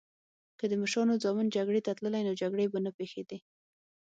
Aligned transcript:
که 0.59 0.65
د 0.71 0.73
مشرانو 0.81 1.21
ځامن 1.23 1.45
جګړی 1.55 1.81
ته 1.85 1.91
تللی 1.97 2.21
نو 2.27 2.33
جګړې 2.41 2.65
به 2.71 2.79
نه 2.85 2.91
پیښیدی 2.97 3.39